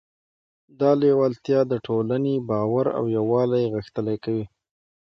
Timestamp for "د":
1.71-1.73